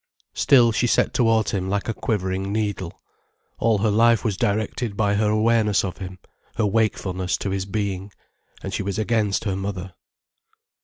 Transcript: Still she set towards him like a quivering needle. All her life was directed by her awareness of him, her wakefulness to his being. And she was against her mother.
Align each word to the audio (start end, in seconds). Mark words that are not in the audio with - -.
Still 0.33 0.71
she 0.71 0.87
set 0.87 1.13
towards 1.13 1.51
him 1.51 1.69
like 1.69 1.87
a 1.87 1.93
quivering 1.93 2.51
needle. 2.51 3.03
All 3.59 3.77
her 3.77 3.91
life 3.91 4.25
was 4.25 4.35
directed 4.35 4.97
by 4.97 5.13
her 5.13 5.29
awareness 5.29 5.83
of 5.85 5.99
him, 5.99 6.17
her 6.55 6.65
wakefulness 6.65 7.37
to 7.37 7.51
his 7.51 7.67
being. 7.67 8.11
And 8.63 8.73
she 8.73 8.81
was 8.81 8.97
against 8.97 9.43
her 9.43 9.55
mother. 9.55 9.93